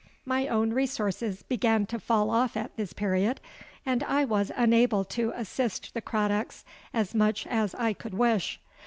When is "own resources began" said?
0.47-1.85